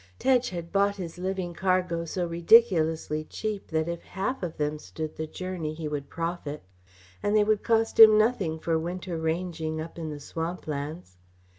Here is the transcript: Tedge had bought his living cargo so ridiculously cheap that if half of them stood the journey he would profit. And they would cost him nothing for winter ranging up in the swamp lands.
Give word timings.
Tedge 0.17 0.49
had 0.49 0.71
bought 0.71 0.95
his 0.95 1.19
living 1.19 1.53
cargo 1.53 2.05
so 2.05 2.25
ridiculously 2.25 3.23
cheap 3.23 3.67
that 3.67 3.87
if 3.87 4.01
half 4.01 4.41
of 4.41 4.57
them 4.57 4.79
stood 4.79 5.15
the 5.15 5.27
journey 5.27 5.75
he 5.75 5.87
would 5.87 6.09
profit. 6.09 6.63
And 7.21 7.35
they 7.37 7.43
would 7.43 7.61
cost 7.61 7.99
him 7.99 8.17
nothing 8.17 8.57
for 8.57 8.79
winter 8.79 9.15
ranging 9.19 9.79
up 9.79 9.99
in 9.99 10.09
the 10.09 10.19
swamp 10.19 10.65
lands. 10.65 11.17